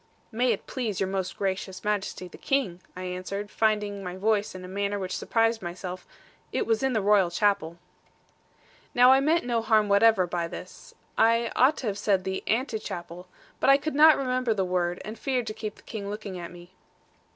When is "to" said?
11.77-11.85, 15.45-15.53